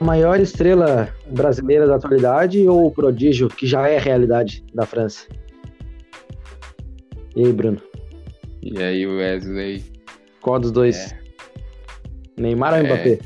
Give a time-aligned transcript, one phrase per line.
[0.00, 5.26] maior estrela brasileira da atualidade ou o prodígio que já é realidade da França?
[7.34, 7.80] E aí, Bruno?
[8.62, 9.84] E aí, Wesley?
[10.40, 11.12] Qual dos dois?
[11.12, 11.20] É.
[12.38, 12.82] Neymar ou é.
[12.82, 13.18] Mbappé?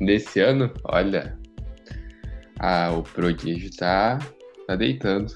[0.00, 1.38] Nesse ano, olha,
[2.58, 4.18] ah, o prodígio tá,
[4.66, 5.32] tá deitando.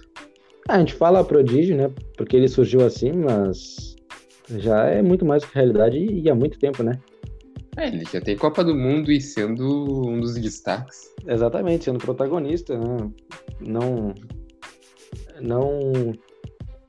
[0.69, 1.91] a gente fala prodígio, né?
[2.17, 3.97] Porque ele surgiu assim, mas
[4.59, 6.99] já é muito mais que realidade e há muito tempo, né?
[7.77, 11.13] É, ele já tem Copa do Mundo e sendo um dos destaques.
[11.27, 13.11] Exatamente, sendo protagonista, né?
[13.61, 14.15] Não.
[15.41, 16.13] Não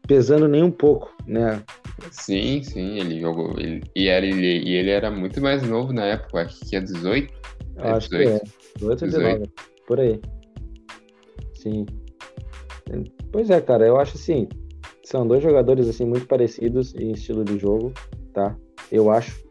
[0.08, 1.64] pesando nem um pouco, né?
[2.12, 3.60] Sim, sim, ele jogou.
[3.60, 6.82] Ele, e, era, ele, e ele era muito mais novo na época, acho que é
[6.82, 7.34] 18.
[7.78, 8.30] Eu é acho 18.
[8.30, 8.42] que é.
[8.78, 9.52] 18 ou 19,
[9.88, 10.22] por aí.
[11.56, 11.86] Sim.
[13.32, 14.48] Pois é, cara, eu acho assim.
[15.04, 17.94] São dois jogadores assim muito parecidos em estilo de jogo,
[18.34, 18.56] tá?
[18.92, 19.45] Eu acho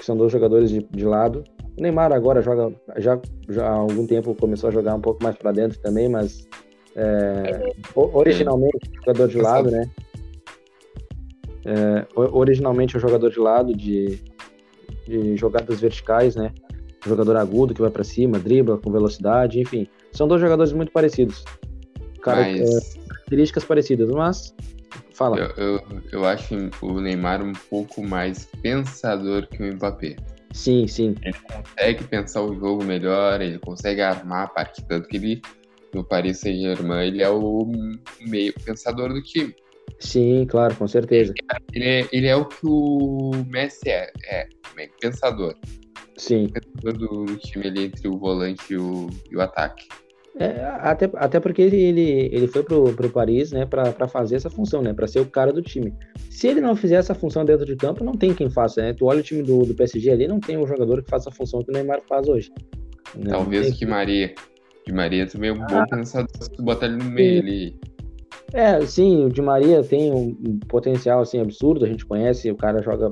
[0.00, 1.44] que são dois jogadores de, de lado.
[1.78, 5.36] O Neymar agora joga, já, já há algum tempo começou a jogar um pouco mais
[5.36, 6.48] para dentro também, mas
[6.96, 9.90] é, originalmente jogador de lado, né?
[11.66, 14.18] É, originalmente um jogador de lado de,
[15.06, 16.50] de jogadas verticais, né?
[17.06, 19.86] Um jogador agudo que vai para cima, dribla com velocidade, enfim.
[20.12, 21.44] São dois jogadores muito parecidos.
[22.22, 22.60] Cara, mas...
[22.60, 24.54] é, características parecidas, mas
[25.20, 25.36] Fala.
[25.38, 30.16] Eu, eu, eu, acho o Neymar um pouco mais pensador que o Mbappé.
[30.50, 31.14] Sim, sim.
[31.22, 35.42] Ele consegue pensar o jogo melhor, ele consegue armar a parte, tanto que ele,
[35.92, 37.70] no Paris Saint-Germain, ele é o
[38.22, 39.54] meio pensador do time.
[39.98, 41.34] Sim, claro, com certeza.
[41.74, 44.48] Ele é, ele é o que o Messi é, é
[45.02, 45.54] pensador.
[46.16, 46.48] Sim.
[46.48, 49.86] Pensador do, do time ali entre o volante e o, e o ataque.
[50.38, 54.48] É, até, até porque ele, ele, ele foi pro, pro Paris, né, para fazer essa
[54.48, 55.92] função, né, para ser o cara do time.
[56.30, 58.92] Se ele não fizer essa função dentro de campo, não tem quem faça, né?
[58.92, 61.32] Tu olha o time do, do PSG ali, não tem um jogador que faça a
[61.32, 62.50] função que o Neymar faz hoje.
[63.16, 63.30] Né?
[63.30, 64.34] Talvez o que Maria.
[64.86, 67.78] De Maria também é um ah, bom pensador se tu botar ele no meio ali.
[68.52, 72.82] É, sim, o Di Maria tem um potencial assim absurdo, a gente conhece, o cara
[72.82, 73.10] joga,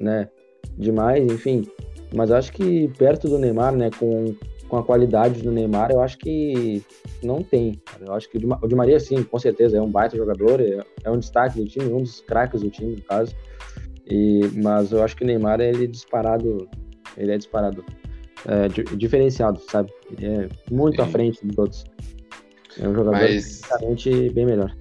[0.00, 0.28] né,
[0.76, 1.64] demais, enfim.
[2.14, 4.34] Mas acho que perto do Neymar, né, com
[4.70, 6.82] com a qualidade do Neymar, eu acho que
[7.22, 7.82] não tem.
[8.00, 11.10] Eu acho que o Di Maria, sim, com certeza, é um baita jogador, é, é
[11.10, 13.34] um destaque do time, um dos craques do time, no caso.
[14.08, 16.68] E, mas eu acho que o Neymar, ele é disparado,
[17.16, 17.84] ele é disparado,
[18.46, 19.92] é, diferenciado, sabe?
[20.12, 21.02] Ele é muito sim.
[21.02, 21.84] à frente de todos.
[22.80, 23.62] É um jogador mas...
[24.32, 24.72] bem melhor.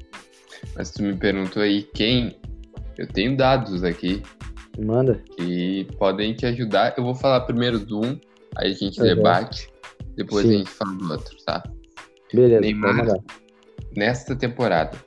[0.76, 2.38] Mas tu me perguntou aí quem?
[2.96, 4.22] Eu tenho dados aqui.
[4.78, 5.20] Manda.
[5.36, 6.94] Que podem te ajudar.
[6.96, 8.20] Eu vou falar primeiro do um,
[8.56, 9.68] aí a gente debate.
[10.16, 10.54] Depois Sim.
[10.54, 11.64] a gente fala do outro, tá?
[12.34, 13.06] Beleza, Neymar,
[13.96, 14.98] nesta temporada,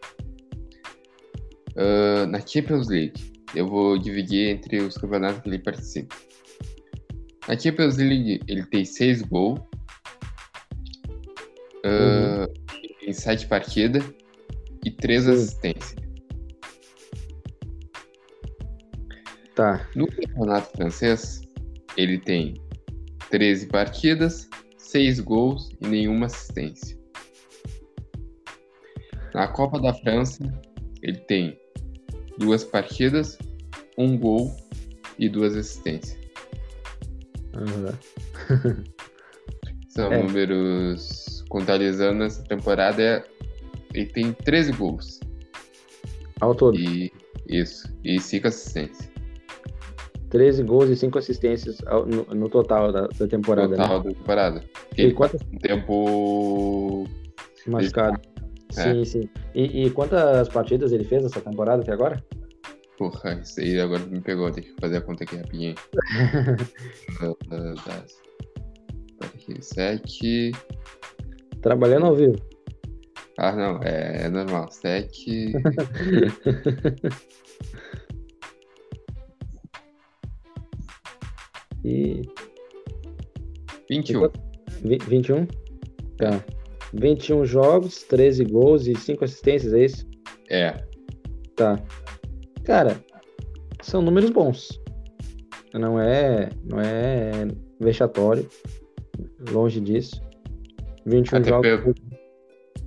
[1.76, 6.16] uh, na Champions League, eu vou dividir entre os campeonatos que ele participa.
[7.48, 9.60] Na Champions League, ele tem seis gols
[11.84, 12.46] uh, uhum.
[13.02, 14.04] em sete partidas
[14.84, 16.02] e três assistências.
[19.54, 19.86] Tá.
[19.94, 21.42] No campeonato francês,
[21.96, 22.54] ele tem
[23.30, 24.48] 13 partidas,
[24.92, 26.98] seis gols e nenhuma assistência.
[29.34, 30.44] Na Copa da França,
[31.02, 31.58] ele tem
[32.38, 33.38] duas partidas,
[33.96, 34.54] um gol
[35.18, 36.20] e duas assistências.
[37.54, 38.84] Uhum.
[39.88, 40.22] São é.
[40.22, 43.24] números contabilizando essa temporada.
[43.94, 45.20] Ele tem 13 gols.
[46.40, 46.78] Ao todo.
[46.78, 47.10] E,
[47.48, 47.90] isso.
[48.04, 49.10] E 5 assistências.
[50.28, 53.76] 13 gols e 5 assistências no, no total da, da temporada.
[53.76, 54.04] Total né?
[54.04, 54.71] da temporada.
[54.96, 55.40] E quantas...
[55.42, 57.08] Um tempo.
[57.66, 58.20] Machucado.
[58.76, 58.82] É.
[58.82, 59.28] Sim, sim.
[59.54, 62.24] E, e, quantas partidas ele fez essa temporada até agora?
[62.96, 64.50] Porra, isso aí agora me pegou.
[64.50, 65.74] Tem que fazer a conta aqui rapidinho.
[69.20, 70.52] aqui, 7.
[71.60, 72.36] Trabalhando ao vivo.
[73.38, 74.70] Ah, não, é, é normal.
[74.70, 75.52] 7.
[81.84, 82.22] E.
[83.90, 84.51] 21.
[84.82, 85.46] 21?
[86.16, 86.44] Tá.
[86.94, 90.06] 21 jogos, 13 gols e 5 assistências, é isso?
[90.50, 90.84] É.
[91.56, 91.82] Tá.
[92.64, 93.02] Cara,
[93.82, 94.80] são números bons.
[95.74, 97.48] Não é, não é
[97.80, 98.46] vexatório.
[99.50, 100.20] Longe disso.
[101.06, 101.62] 21 Até jogos.
[101.62, 101.94] Pelo,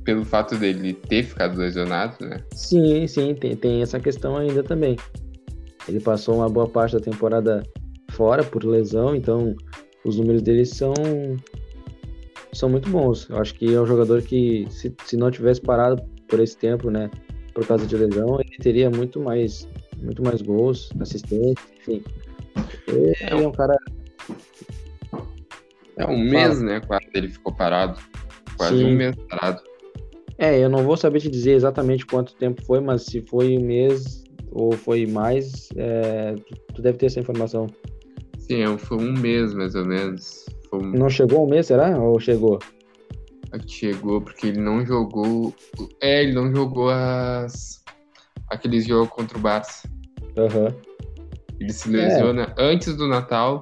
[0.03, 2.37] pelo fato dele ter ficado lesionado, né?
[2.53, 4.95] Sim, sim, tem, tem essa questão ainda também.
[5.87, 7.63] Ele passou uma boa parte da temporada
[8.11, 9.55] fora por lesão, então
[10.03, 10.93] os números dele são
[12.55, 13.29] são muito bons.
[13.29, 16.89] Eu acho que é um jogador que, se, se não tivesse parado por esse tempo,
[16.89, 17.09] né,
[17.53, 19.67] por causa de lesão, ele teria muito mais,
[20.01, 22.03] muito mais gols, assistência, enfim.
[22.87, 23.77] Ele é um cara.
[25.97, 26.81] É um mês, né?
[26.81, 27.99] Quase ele ficou parado.
[28.57, 28.85] Quase Sim.
[28.85, 29.61] um mês parado.
[30.37, 33.61] É, eu não vou saber te dizer exatamente quanto tempo foi, mas se foi um
[33.61, 36.35] mês ou foi mais, é,
[36.73, 37.67] tu, deve ter essa informação.
[38.39, 40.45] Sim, é foi um mês mais ou menos.
[40.77, 40.91] Um...
[40.91, 41.97] Não chegou um mês, será?
[41.99, 42.59] Ou chegou?
[43.67, 45.53] Chegou, porque ele não jogou.
[46.01, 47.83] É, ele não jogou as.
[48.49, 49.87] aqueles jogos contra o Barça.
[50.37, 50.65] Aham.
[50.65, 50.95] Uhum.
[51.59, 52.63] Ele se lesiona é.
[52.63, 53.61] antes do Natal.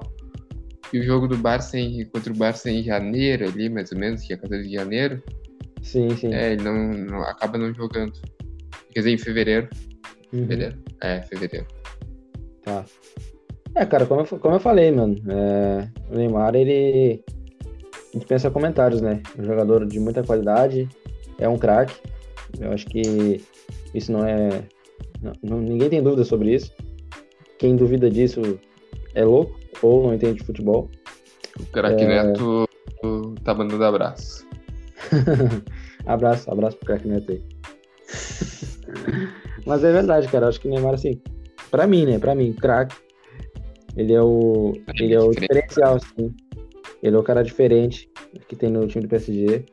[0.92, 4.22] E o jogo do Barça em, contra o Barça em janeiro, ali, mais ou menos,
[4.22, 5.22] que é 14 de janeiro.
[5.82, 6.32] Sim, sim.
[6.32, 8.12] É, ele não, não acaba não jogando.
[8.92, 9.68] Quer dizer, em fevereiro.
[10.32, 10.46] Uhum.
[10.46, 10.78] Fevereiro.
[11.02, 11.66] É, fevereiro.
[12.62, 12.84] Tá.
[13.74, 17.24] É, cara, como eu, como eu falei, mano, é, o Neymar, ele
[18.14, 19.20] dispensa comentários, né?
[19.38, 20.88] Um jogador de muita qualidade,
[21.38, 21.96] é um craque.
[22.60, 23.42] Eu acho que
[23.92, 24.62] isso não é.
[25.42, 26.72] Não, ninguém tem dúvida sobre isso.
[27.58, 28.58] Quem duvida disso
[29.14, 30.88] é louco ou não entende de futebol.
[31.58, 32.06] O craque é...
[32.06, 32.68] Neto
[33.42, 34.46] tá mandando abraço.
[36.06, 37.42] abraço, abraço pro craque Neto aí.
[39.66, 40.48] Mas é verdade, cara.
[40.48, 41.20] Acho que o Neymar, assim,
[41.70, 42.18] pra mim, né?
[42.18, 42.94] Pra mim, craque.
[43.96, 44.72] Ele é o.
[44.98, 46.34] Ele é o diferencial, assim.
[47.02, 48.10] Ele é o cara diferente
[48.48, 49.64] que tem no time do PSG.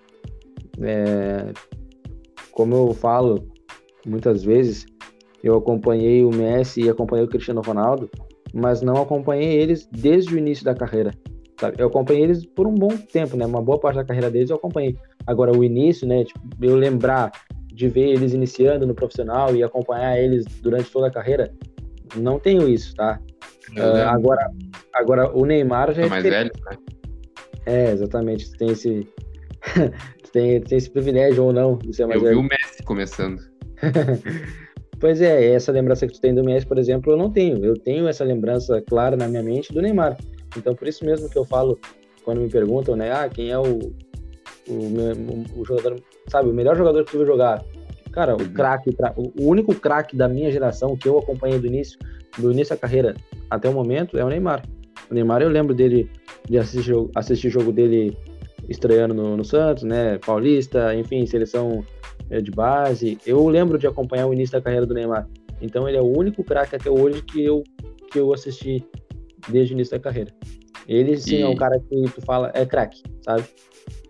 [0.82, 1.52] É,
[2.52, 3.48] como eu falo
[4.06, 4.86] muitas vezes,
[5.44, 8.10] eu acompanhei o Messi e acompanhei o Cristiano Ronaldo,
[8.54, 11.12] mas não acompanhei eles desde o início da carreira.
[11.60, 11.76] Sabe?
[11.80, 13.46] Eu acompanhei eles por um bom tempo, né?
[13.46, 14.98] Uma boa parte da carreira deles eu acompanhei.
[15.28, 16.24] Agora, o início, né?
[16.24, 17.32] Tipo, eu lembrar
[17.74, 21.54] de ver eles iniciando no profissional e acompanhar eles durante toda a carreira,
[22.16, 23.20] não tenho isso, tá?
[23.70, 24.52] Uh, agora,
[24.94, 26.78] agora, o Neymar já é mais velho, né?
[27.66, 28.52] É, exatamente.
[28.58, 29.08] Tem esse,
[30.34, 32.42] tem, tem esse privilégio ou não de ser mais eu velho.
[32.42, 33.40] vi o Messi começando.
[35.00, 37.64] pois é, essa lembrança que tu tem do Messi, por exemplo, eu não tenho.
[37.64, 40.18] Eu tenho essa lembrança clara na minha mente do Neymar.
[40.58, 41.80] Então, por isso mesmo que eu falo,
[42.24, 43.80] quando me perguntam, né, ah, quem é o,
[44.68, 47.64] o, o, o jogador, sabe, o melhor jogador que tu viu jogar?
[48.12, 48.54] Cara, o uhum.
[48.54, 51.98] craque, o único craque da minha geração que eu acompanhei do início,
[52.38, 53.16] do início da carreira
[53.50, 54.64] até o momento é o Neymar.
[55.10, 56.10] O Neymar, eu lembro dele
[56.50, 58.18] de assistir, assistir jogo dele
[58.68, 60.18] estreando no, no, Santos, né?
[60.18, 61.84] Paulista, enfim, seleção
[62.30, 63.18] é, de base.
[63.26, 65.28] Eu lembro de acompanhar o início da carreira do Neymar.
[65.62, 67.64] Então ele é o único craque até hoje que eu,
[68.12, 68.84] que eu assisti
[69.50, 70.32] desde o início da carreira.
[70.88, 71.42] Ele sim e...
[71.42, 73.44] é um cara que tu fala, é craque, sabe?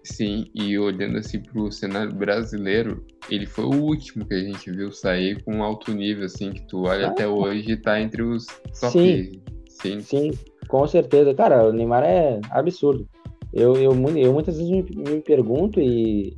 [0.04, 4.92] Sim, e olhando assim pro cenário brasileiro, ele foi o último que a gente viu
[4.92, 8.48] sair com alto nível, assim, que tu olha ah, até hoje tá entre os
[8.80, 8.92] top.
[8.92, 10.32] Sim, sim, sim,
[10.68, 11.34] com certeza.
[11.36, 13.08] Cara, o Neymar é absurdo.
[13.54, 16.34] Eu, eu, eu muitas vezes me, me pergunto e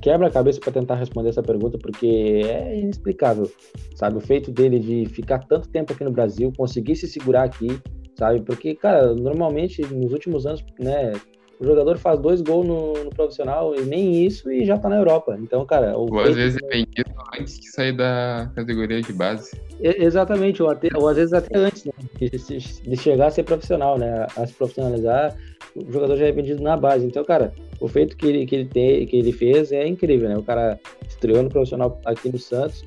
[0.00, 3.50] quebra a cabeça para tentar responder essa pergunta, porque é inexplicável,
[3.96, 4.18] sabe?
[4.18, 7.80] O feito dele de ficar tanto tempo aqui no Brasil, conseguir se segurar aqui,
[8.14, 8.42] sabe?
[8.42, 11.12] Porque, cara, normalmente nos últimos anos, né,
[11.60, 14.96] o jogador faz dois gols no, no, profissional e nem isso e já tá na
[14.96, 15.36] Europa.
[15.40, 15.96] Então, cara.
[15.96, 19.52] Ou às vezes é vendido antes de sair da categoria de base.
[19.80, 21.92] exatamente, ou, até, ou às vezes até antes, né?
[22.18, 24.26] De, chegar a ser profissional, né?
[24.36, 25.36] A, a, se profissionalizar,
[25.74, 27.06] o jogador já é vendido na base.
[27.06, 30.36] Então, cara, o feito que ele, que ele, tem, que ele fez é incrível, né?
[30.36, 30.78] O cara
[31.08, 32.84] estreou no profissional aqui no Santos,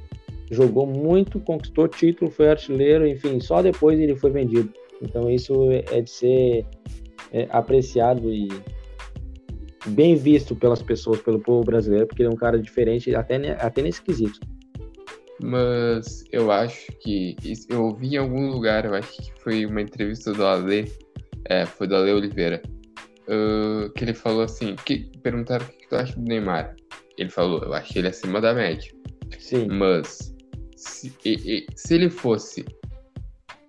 [0.52, 4.72] jogou muito, conquistou título, foi artilheiro, enfim, só depois ele foi vendido.
[5.02, 6.66] Então, isso é de ser
[7.31, 8.48] é, apreciado e
[9.88, 13.81] bem visto pelas pessoas, pelo povo brasileiro, porque ele é um cara diferente até, até
[13.81, 14.39] nesse quesito.
[15.41, 17.36] Mas eu acho que
[17.69, 20.91] eu ouvi em algum lugar, eu acho que foi uma entrevista do Ale,
[21.46, 22.62] é, foi do Ale Oliveira,
[23.27, 26.75] uh, que ele falou assim, que perguntaram o que tu acha do Neymar.
[27.17, 28.91] Ele falou, eu acho ele acima da média.
[29.38, 29.67] Sim.
[29.67, 30.36] Mas
[30.75, 32.65] se, e, e, se ele fosse,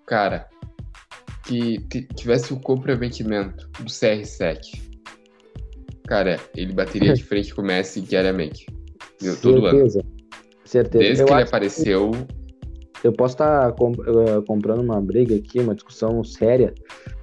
[0.06, 0.48] cara,
[1.48, 4.80] que tivesse o comprometimento do CR7,
[6.06, 8.66] cara, ele bateria de frente com o Messi diariamente.
[9.20, 9.36] Viu?
[9.40, 9.90] Todo ano.
[10.64, 10.98] Certeza.
[10.98, 12.10] Desde eu que ele apareceu.
[13.02, 16.74] Eu posso estar comp uh, comprando uma briga aqui, uma discussão séria,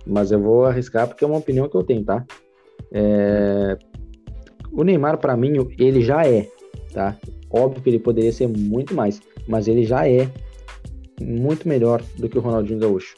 [0.08, 2.26] mas eu vou arriscar porque é uma opinião que eu tenho, tá?
[2.92, 3.78] É...
[4.72, 6.50] O Neymar, para mim, ele já é,
[6.94, 7.18] tá?
[7.50, 10.30] Óbvio que ele poderia ser muito mais, mas ele já é
[11.22, 13.16] muito melhor do que o Ronaldinho Gaúcho.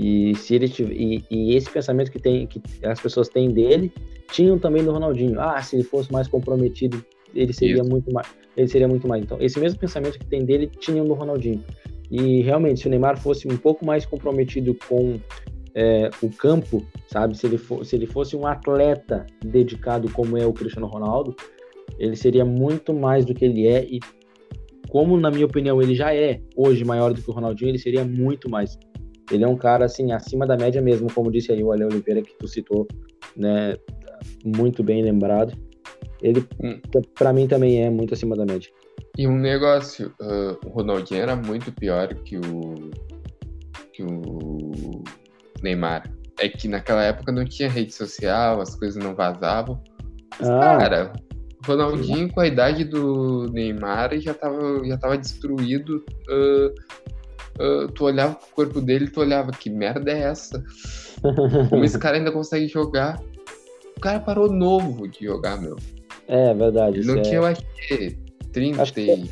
[0.00, 3.92] E se ele tiver, e, e, esse pensamento que tem que as pessoas têm dele,
[4.30, 5.40] tinham também do Ronaldinho.
[5.40, 7.90] Ah, se ele fosse mais comprometido, ele seria Isso.
[7.90, 9.24] muito mais, ele seria muito mais.
[9.24, 11.64] Então, esse mesmo pensamento que tem dele, tinham do Ronaldinho.
[12.12, 15.18] E realmente, se o Neymar fosse um pouco mais comprometido com
[15.74, 17.36] é, o campo, sabe?
[17.36, 21.34] Se ele, for, se ele fosse um atleta dedicado como é o Cristiano Ronaldo,
[21.98, 23.98] ele seria muito mais do que ele é e
[24.88, 28.04] como na minha opinião ele já é hoje maior do que o Ronaldinho, ele seria
[28.04, 28.78] muito mais.
[29.30, 32.22] Ele é um cara, assim, acima da média mesmo, como disse aí o Ale Oliveira,
[32.22, 32.86] que tu citou
[33.36, 33.76] né?
[34.44, 35.52] Muito bem lembrado.
[36.20, 36.80] Ele, Hum.
[37.16, 38.68] para mim, também é muito acima da média.
[39.16, 42.90] E um negócio, ah, o Ronaldinho era muito pior que o
[43.92, 45.02] que o
[45.62, 46.10] Neymar.
[46.40, 49.80] É que naquela época não tinha rede social, as coisas não vazavam.
[50.38, 50.78] Mas, Ah.
[50.78, 51.12] cara,
[51.62, 56.04] o Ronaldinho com a idade do Neymar já tava, já tava destruído.
[56.30, 56.72] ah,
[57.58, 60.62] ah, tu olhava pro corpo dele, tu olhava, que merda é essa?
[61.70, 63.20] Como esse cara ainda consegue jogar?
[63.96, 65.76] O cara parou novo de jogar, meu.
[66.28, 66.98] É verdade.
[66.98, 68.16] Ele não é- tinha, eu acho que
[68.52, 69.30] 30 Acho que e...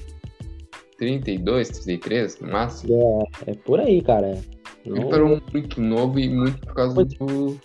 [0.99, 3.29] 32, 33 no máximo.
[3.47, 4.39] É, é por aí, cara.
[4.85, 7.25] Ele Não- parou muito novo e muito por causa Muito.
[7.25, 7.61] do.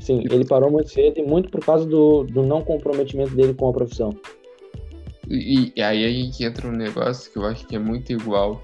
[0.00, 3.68] Sim, ele parou muito cedo e muito por causa do, do não comprometimento dele com
[3.68, 4.10] a profissão.
[5.28, 8.62] E, e aí a gente entra num negócio que eu acho que é muito igual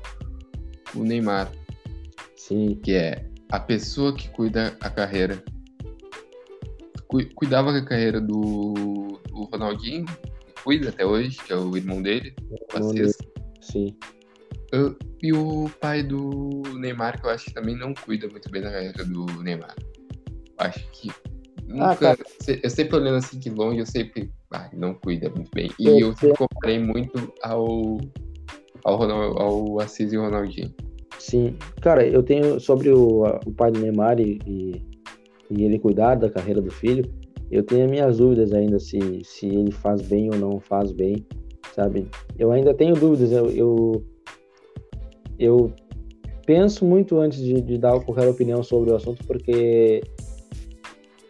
[0.94, 1.50] o Neymar,
[2.36, 5.42] Sim, que é a pessoa que cuida a carreira.
[7.06, 10.06] Cu- Cuidava da carreira do, do Ronaldinho,
[10.64, 13.16] cuida até hoje, que é o irmão dele, o Assis.
[13.60, 13.96] sim.
[14.72, 18.60] Eu- E o pai do Neymar, que eu acho que também não cuida muito bem
[18.60, 19.76] da carreira do Neymar.
[20.58, 21.10] Acho que.
[21.10, 24.32] Ah, Nunca, se- eu sempre olhando assim de longe, eu sempre.
[24.52, 25.70] Ah, não cuida muito bem.
[25.78, 27.98] E Eu eu sempre comparei muito ao.
[28.84, 30.72] Ao, Ronal- ao Assis e o Ronaldinho.
[31.18, 31.56] Sim.
[31.80, 34.82] Cara, eu tenho sobre o, o pai do Neymar e, e,
[35.50, 37.04] e ele cuidar da carreira do filho,
[37.50, 41.24] eu tenho as minhas dúvidas ainda se, se ele faz bem ou não faz bem,
[41.74, 42.08] sabe?
[42.38, 44.04] Eu ainda tenho dúvidas, eu, eu,
[45.38, 45.72] eu
[46.46, 50.02] penso muito antes de, de dar qualquer opinião sobre o assunto, porque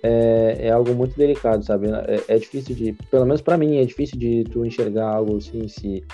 [0.03, 1.89] é, é algo muito delicado, sabe?
[1.89, 5.67] É, é difícil de, pelo menos para mim, é difícil de tu enxergar algo assim,
[5.67, 6.05] se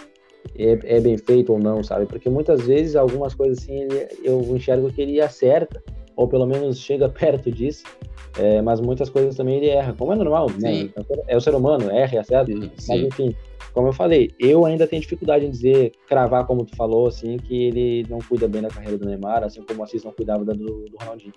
[0.58, 2.06] é, é bem feito ou não, sabe?
[2.06, 5.82] Porque muitas vezes algumas coisas assim ele, eu enxergo que ele acerta,
[6.16, 7.84] ou pelo menos chega perto disso,
[8.38, 10.72] é, mas muitas coisas também ele erra, como é normal, né?
[10.72, 10.92] Sim.
[11.26, 12.52] É o ser humano, erra e acerta.
[12.52, 13.06] Sim, Mas sim.
[13.06, 13.36] enfim,
[13.72, 17.64] como eu falei, eu ainda tenho dificuldade em dizer, cravar como tu falou, assim, que
[17.64, 20.52] ele não cuida bem da carreira do Neymar, assim como o Assis não cuidava da
[20.52, 21.32] do, do Ronaldinho.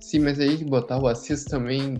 [0.00, 1.96] Sim, mas aí de botar o Assis também,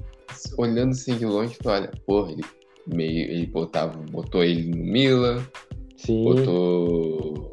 [0.59, 2.43] olhando assim de longe, tu olha, porra, ele
[2.87, 3.31] meio.
[3.31, 5.47] Ele botava, botou ele no Milan,
[6.04, 7.52] Sim, botou,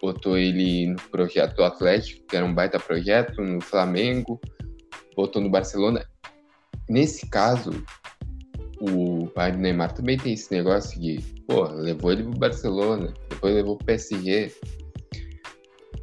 [0.00, 4.40] botou ele no projeto do Atlético, que era um baita projeto, no Flamengo,
[5.16, 6.04] botou no Barcelona.
[6.88, 7.70] Nesse caso,
[8.80, 13.54] o pai do Neymar também tem esse negócio de, pô, levou ele pro Barcelona, depois
[13.54, 14.52] levou pro PSG.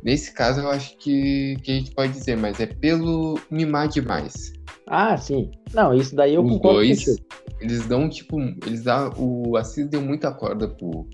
[0.02, 4.54] Nesse caso, eu acho que, que a gente pode dizer, mas é pelo mimar demais.
[4.88, 5.52] Ah, sim.
[5.74, 7.06] Não, isso daí eu Os concordo dois,
[7.60, 11.06] eles dão, tipo, eles dão, o Assis deu muita corda pro,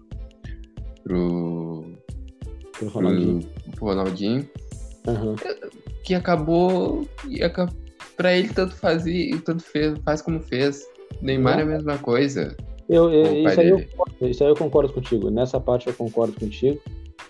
[1.06, 1.86] pro,
[2.78, 3.40] pro Ronaldinho.
[3.64, 4.50] pro, pro Ronaldinho,
[5.08, 5.36] Aham.
[6.04, 7.40] que acabou, e
[8.18, 10.84] pra ele tanto fazia, tanto fez, faz como fez.
[11.22, 12.56] Neymar é a mesma coisa.
[12.90, 13.80] Eu, eu- isso, aí eu,
[14.30, 15.30] isso aí eu concordo contigo.
[15.30, 16.80] Nessa parte eu concordo contigo.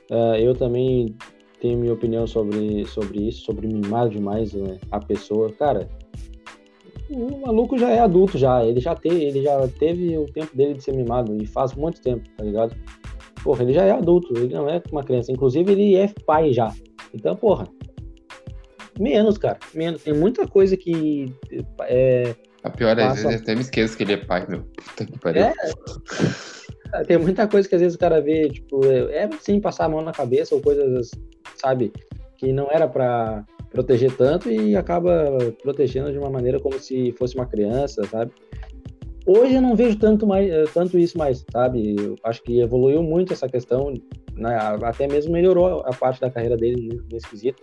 [0.09, 1.15] Ah, eu também
[1.61, 5.51] tenho minha opinião sobre, sobre isso, sobre mimar demais né, a pessoa.
[5.53, 5.87] Cara,
[7.09, 8.65] o maluco já é adulto já.
[8.65, 12.01] Ele já, te, ele já teve o tempo dele de ser mimado e faz muito
[12.01, 12.75] tempo, tá ligado?
[13.45, 15.31] Porra, ele já é adulto, ele não é uma criança.
[15.31, 16.73] Inclusive, ele é pai já.
[17.13, 17.67] Então, porra,
[18.99, 19.59] menos, cara.
[19.71, 20.01] Menos.
[20.01, 21.31] Tem muita coisa que
[21.83, 24.63] é, A pior, às Passa- vezes, eu até me esqueço que ele é pai, meu.
[24.63, 25.43] Puta que pariu.
[25.43, 25.53] É,
[27.05, 29.89] Tem muita coisa que às vezes o cara vê, tipo, é, é sim passar a
[29.89, 31.11] mão na cabeça ou coisas,
[31.55, 31.93] sabe,
[32.37, 35.27] que não era pra proteger tanto e acaba
[35.61, 38.31] protegendo de uma maneira como se fosse uma criança, sabe?
[39.25, 41.95] Hoje eu não vejo tanto mais, eh, tanto isso mais, sabe?
[41.97, 43.91] Eu acho que evoluiu muito essa questão,
[44.33, 44.55] né?
[44.83, 47.61] até mesmo melhorou a parte da carreira dele nesse quesito.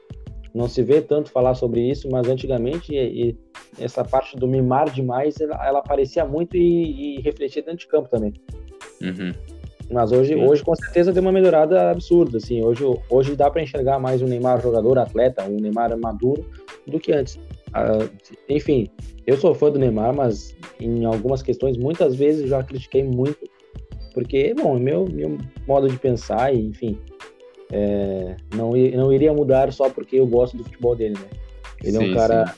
[0.53, 3.39] Não se vê tanto falar sobre isso, mas antigamente e, e
[3.79, 8.09] essa parte do mimar demais, ela, ela aparecia muito e, e refletia dentro de campo
[8.09, 8.35] também.
[9.01, 9.33] Uhum.
[9.91, 10.45] Mas hoje, Sim.
[10.45, 12.65] hoje com certeza deu uma melhorada absurda, assim.
[12.65, 16.45] Hoje, hoje dá para enxergar mais um Neymar jogador, atleta, um Neymar maduro
[16.87, 17.39] do que antes.
[17.75, 18.07] Ah,
[18.49, 18.89] enfim,
[19.27, 23.39] eu sou fã do Neymar, mas em algumas questões muitas vezes já critiquei muito,
[24.13, 26.99] porque, bom, é meu meu modo de pensar enfim,
[27.71, 31.29] é, não não iria mudar só porque eu gosto do futebol dele, né?
[31.83, 32.53] Ele é Sim, um cara sim.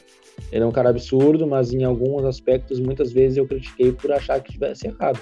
[0.50, 4.40] ele é um cara absurdo, mas em alguns aspectos, muitas vezes eu critiquei por achar
[4.42, 5.20] que tivesse errado.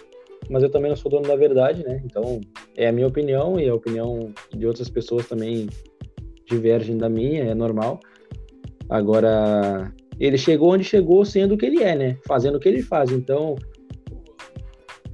[0.51, 2.03] Mas eu também não sou dono da verdade, né?
[2.05, 2.41] Então,
[2.77, 5.69] é a minha opinião e a opinião de outras pessoas também
[6.47, 8.01] divergem da minha, é normal.
[8.93, 12.19] Agora, ele chegou onde chegou sendo o que ele é, né?
[12.27, 13.11] Fazendo o que ele faz.
[13.11, 13.57] Então,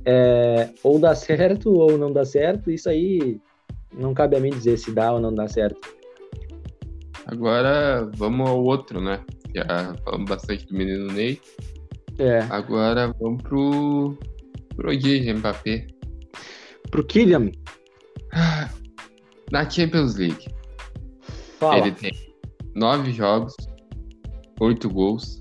[0.05, 3.41] é, ou dá certo ou não dá certo, isso aí
[3.97, 5.79] não cabe a mim dizer se dá ou não dá certo.
[7.25, 9.25] Agora, vamos ao outro, né?
[9.55, 11.41] Já falamos bastante do menino Ney.
[12.19, 12.41] É.
[12.51, 14.19] Agora vamos pro.
[14.75, 15.87] pro Gigi Mbappé.
[16.91, 17.53] Pro Kylian,
[19.53, 20.49] Na Champions League,
[21.61, 21.79] fala.
[21.79, 22.28] ele tem
[22.75, 23.55] nove jogos,
[24.61, 25.41] oito gols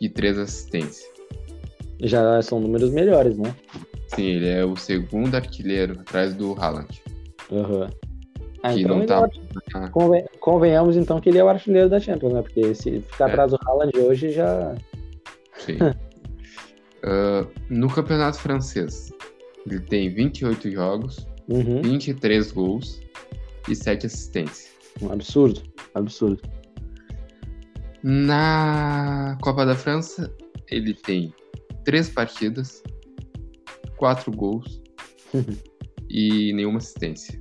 [0.00, 1.04] e três assistências.
[2.00, 3.54] Já são números melhores, né?
[4.08, 7.02] Sim, ele é o segundo artilheiro atrás do Haaland.
[7.50, 7.88] Aham.
[8.62, 9.28] Ah, que então não tá.
[9.76, 9.88] é.
[9.88, 12.42] Conven- Convenhamos então que ele é o artilheiro da Champions, né?
[12.42, 13.32] Porque se ficar É.
[13.32, 14.74] atrás do Haaland hoje já.
[15.58, 15.78] Sim.
[17.04, 19.12] Ah, no campeonato francês,
[19.66, 21.82] ele tem 28 jogos, Uhum.
[21.82, 23.00] 23 gols
[23.68, 24.70] e 7 assistências.
[25.02, 25.60] Um absurdo.
[25.94, 26.40] Absurdo.
[28.02, 30.34] Na Copa da França,
[30.68, 31.32] ele tem
[31.84, 32.82] 3 partidas,
[33.96, 34.82] 4 gols
[36.10, 37.40] e nenhuma assistência.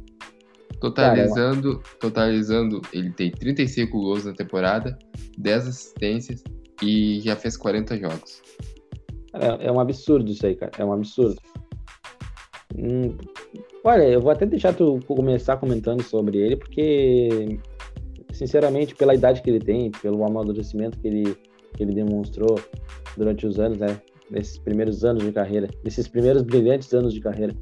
[0.79, 4.97] Totalizando, totalizando, ele tem 35 gols na temporada,
[5.37, 6.43] 10 assistências
[6.81, 8.41] e já fez 40 jogos.
[9.33, 10.71] É, é um absurdo isso aí, cara.
[10.77, 11.39] É um absurdo.
[12.75, 13.15] Hum,
[13.83, 17.59] olha, eu vou até deixar tu começar comentando sobre ele, porque,
[18.41, 21.37] sinceramente, pela idade que ele tem, pelo amadurecimento que ele,
[21.75, 22.59] que ele demonstrou
[23.15, 24.01] durante os anos, né?
[24.31, 27.53] Nesses primeiros anos de carreira, nesses primeiros brilhantes anos de carreira,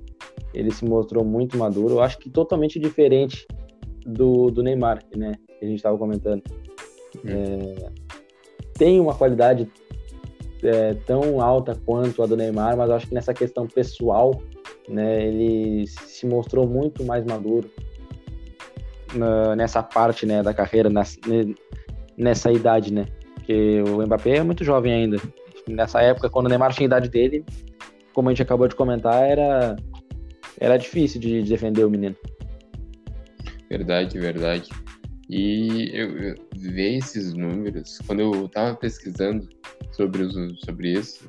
[0.53, 1.95] ele se mostrou muito maduro.
[1.95, 3.45] Eu acho que totalmente diferente
[4.05, 5.33] do, do Neymar, né?
[5.59, 6.43] Que a gente estava comentando.
[7.25, 7.89] É,
[8.75, 9.69] tem uma qualidade
[10.63, 14.31] é, tão alta quanto a do Neymar, mas eu acho que nessa questão pessoal,
[14.87, 17.69] né, ele se mostrou muito mais maduro
[19.13, 21.55] na- nessa parte, né, da carreira, nessa, ne-
[22.17, 23.05] nessa idade, né?
[23.35, 25.17] Porque o Mbappé é muito jovem ainda.
[25.67, 27.43] Nessa época, quando o Neymar tinha a idade dele,
[28.13, 29.75] como a gente acabou de comentar, era
[30.59, 32.15] era difícil de de defender o menino.
[33.69, 34.69] Verdade, verdade.
[35.29, 39.47] E eu, eu ver esses números, quando eu tava pesquisando
[39.91, 40.33] sobre, os,
[40.65, 41.27] sobre isso,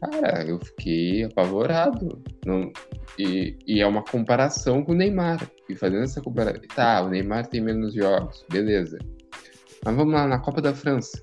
[0.00, 2.20] cara, eu fiquei apavorado.
[2.44, 2.72] Não,
[3.16, 5.48] e, e é uma comparação com o Neymar.
[5.68, 6.62] E fazendo essa comparação.
[6.74, 8.98] Tá, o Neymar tem menos jogos, beleza.
[9.84, 11.22] Mas vamos lá, na Copa da França.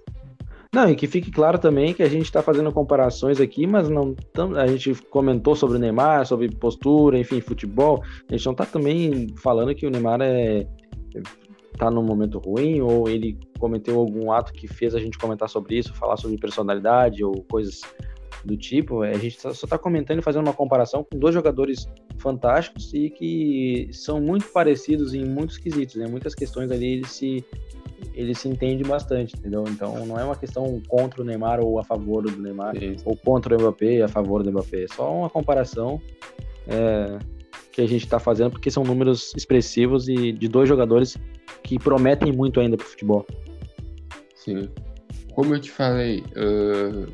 [0.74, 4.16] Não, e que fique claro também que a gente está fazendo comparações aqui, mas não
[4.34, 8.02] tam- a gente comentou sobre o Neymar, sobre postura, enfim, futebol.
[8.30, 10.66] A gente não está também falando que o Neymar é
[11.78, 15.78] tá num momento ruim ou ele cometeu algum ato que fez a gente comentar sobre
[15.78, 17.82] isso, falar sobre personalidade ou coisas
[18.46, 19.02] do tipo.
[19.02, 21.88] A gente só está comentando e fazendo uma comparação com dois jogadores
[22.22, 26.08] fantásticos e que são muito parecidos em muitos quesitos, né?
[26.08, 27.44] Muitas questões ali eles se
[28.14, 29.64] ele se entende bastante, entendeu?
[29.68, 32.74] Então não é uma questão contra o Neymar ou a favor do Neymar,
[33.06, 34.84] ou contra o Mbappé a favor do Mbappé.
[34.84, 36.02] É só uma comparação
[36.68, 37.20] é,
[37.72, 41.18] que a gente está fazendo, porque são números expressivos e de dois jogadores
[41.64, 43.26] que prometem muito ainda pro futebol.
[44.36, 44.70] Sim.
[45.34, 47.08] Como eu te falei, ah,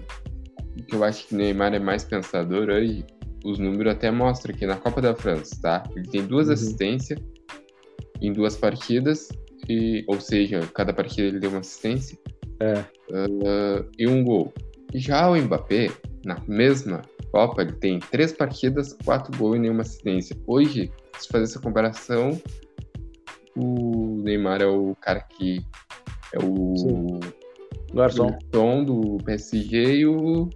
[0.87, 3.05] que eu acho que o Neymar é mais pensador hoje,
[3.43, 5.83] os números até mostram que na Copa da França, tá?
[5.95, 6.53] Ele tem duas Uhum.
[6.53, 7.19] assistências
[8.21, 9.29] em duas partidas,
[9.69, 12.17] e, ou seja, cada partida ele deu uma assistência
[12.59, 12.83] É.
[13.13, 14.53] ah, e um gol.
[14.95, 15.91] Já o Mbappé,
[16.25, 20.35] na mesma Copa, ele tem três partidas, quatro gols e nenhuma assistência.
[20.47, 22.41] Hoje, se fazer essa comparação,
[23.55, 25.61] o Neymar é o cara que
[26.33, 27.19] é o Sim.
[27.93, 28.83] Garçom.
[28.85, 30.49] Do PSG e o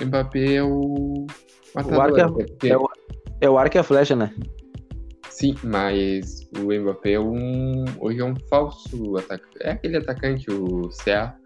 [0.00, 1.26] Mbappé é o
[1.74, 2.88] O arco é- porque- é o-
[3.40, 4.34] É o arco e a flecha, né?
[5.30, 9.56] Sim, mas o Mbappé é um hoje é um falso atacante.
[9.60, 11.36] É aquele atacante, o CA,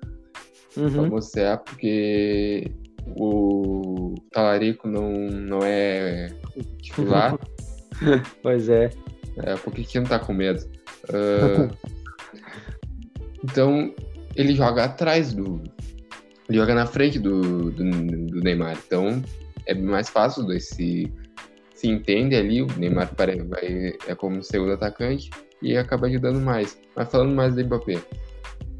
[0.76, 0.90] o Uhum.
[0.90, 2.70] famoso CA, porque
[3.16, 6.28] o Talarico não, não é
[6.80, 7.38] titular.
[8.42, 8.90] Pois é.
[9.44, 10.64] É, por que que não tá com medo?
[11.12, 11.68] Ah,
[13.44, 13.94] então,
[14.34, 15.62] ele joga atrás do.
[16.48, 17.84] Ele joga na frente do, do,
[18.26, 18.76] do Neymar.
[18.86, 19.22] Então,
[19.66, 21.12] é mais fácil dois se,
[21.74, 22.62] se entende ali.
[22.62, 26.78] O Neymar vai, é como segundo atacante e acaba ajudando mais.
[26.96, 28.02] Mas falando mais do Mbappé.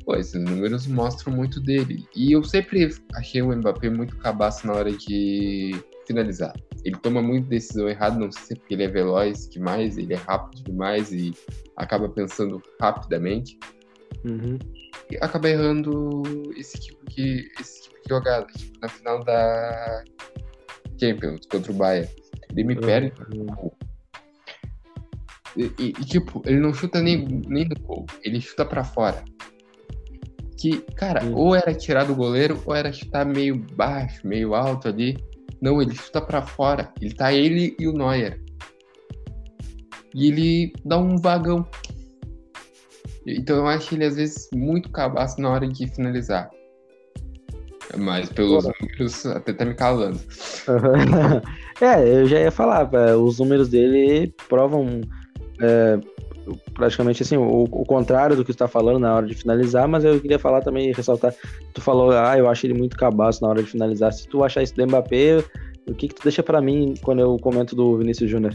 [0.05, 2.05] Pô, esses números mostram muito dele.
[2.15, 6.53] E eu sempre achei o Mbappé muito cabaço na hora de finalizar.
[6.85, 10.15] Ele toma muita decisão errada, não sei se é porque ele é veloz demais, ele
[10.15, 11.33] é rápido demais e
[11.77, 13.59] acaba pensando rapidamente.
[14.25, 14.59] Uhum.
[15.11, 16.23] E acaba errando
[16.57, 18.47] esse tipo de, esse tipo de jogada.
[18.47, 20.05] Tipo, na final da
[21.03, 22.09] Champions contra o Bayern.
[22.51, 23.71] Ele me perde Uhum.
[25.57, 29.23] E, e- e, tipo, ele não chuta nem, nem no gol, ele chuta pra fora.
[30.59, 31.35] Que, cara, Hum.
[31.35, 35.17] ou era tirar do goleiro, ou era chutar meio baixo, meio alto ali.
[35.61, 36.93] Não, ele chuta pra fora.
[37.01, 38.41] Ele tá ele e o Neuer.
[40.15, 41.67] E ele dá um vagão.
[43.27, 46.51] Então eu acho ele às vezes muito cabaço na hora de finalizar.
[47.97, 50.19] Mas pelos números até tá me calando.
[51.81, 55.03] é, eu já ia falar, os números dele provam
[55.61, 55.99] é,
[56.75, 60.05] praticamente assim, o, o, contrário do que você está falando na hora de finalizar, mas
[60.05, 61.35] eu queria falar também, ressaltar,
[61.73, 64.13] tu falou, ah, eu acho ele muito cabaço na hora de finalizar.
[64.13, 65.45] Se tu achar isso do Mbappé,
[65.89, 68.55] o que, que tu deixa para mim quando eu comento do Vinícius Júnior?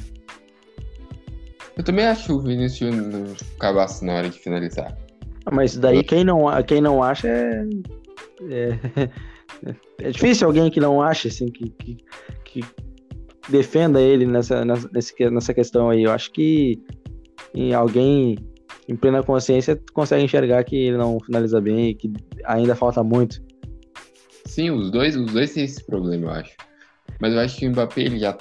[1.77, 4.97] Eu também acho o Vinícius Júnior cabaço na hora de finalizar.
[5.51, 7.65] Mas daí quem não, quem não acha é,
[8.41, 9.09] é,
[10.01, 11.97] é difícil alguém que não acha, assim, que, que,
[12.45, 12.61] que
[13.49, 14.89] defenda ele nessa, nessa,
[15.31, 16.03] nessa questão aí.
[16.03, 16.81] Eu acho que
[17.53, 18.37] em alguém
[18.87, 22.11] em plena consciência consegue enxergar que ele não finaliza bem e que
[22.45, 23.41] ainda falta muito.
[24.45, 26.55] Sim, os dois, os dois têm esse problema, eu acho.
[27.19, 28.37] Mas eu acho que o Mbappé, ele já,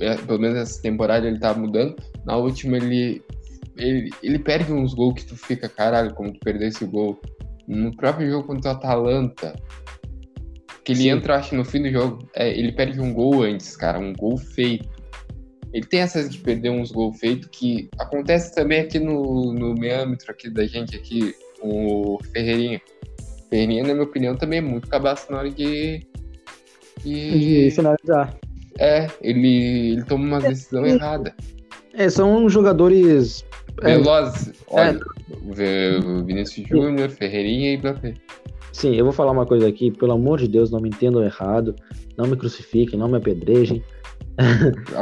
[0.00, 1.96] é, pelo menos essa temporada, ele tá mudando.
[2.24, 3.22] Na última, ele,
[3.76, 7.20] ele, ele perde uns gols que tu fica, caralho, como tu perdeu esse gol.
[7.66, 9.54] No próprio jogo contra o Atalanta,
[10.84, 11.10] que ele Sim.
[11.10, 14.36] entra, acho, no fim do jogo, é, ele perde um gol antes, cara, um gol
[14.36, 14.88] feito
[15.72, 20.30] ele tem essa de perder uns gols feitos que acontece também aqui no, no meâmetro
[20.30, 22.80] aqui da gente aqui, com o Ferreirinha.
[23.48, 26.06] Ferreirinha, na minha opinião, também é muito cabaço na hora de,
[27.02, 27.68] de...
[27.68, 28.36] de finalizar.
[28.78, 31.34] É, ele, ele toma uma decisão é, errada.
[31.94, 33.44] É, são jogadores...
[33.80, 34.48] É, Velozes.
[34.48, 35.00] É, Olha,
[35.58, 38.14] é, Vinícius Júnior, Ferreirinha e Mbappé.
[38.72, 41.74] Sim, eu vou falar uma coisa aqui, pelo amor de Deus, não me entendam errado,
[42.16, 43.82] não me crucifiquem, não me apedrejem.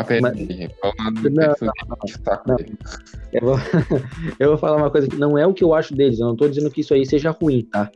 [3.33, 3.57] Eu, vou...
[4.41, 6.37] eu vou falar uma coisa que não é o que eu acho deles, eu não
[6.37, 7.91] tô dizendo que isso aí seja ruim, tá?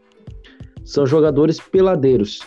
[0.84, 2.40] São jogadores peladeiros.